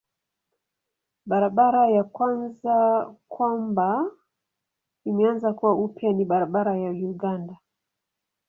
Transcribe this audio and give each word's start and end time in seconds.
Barabara 1.29 1.83
ya 1.95 2.03
kwanza 2.03 2.75
kwamba 3.33 3.87
imeanza 5.05 5.47
kuwa 5.57 5.73
upya 5.85 6.09
ni 6.13 6.25
barabara 6.31 6.73
ya 6.83 6.91
Uganda. 7.11 7.55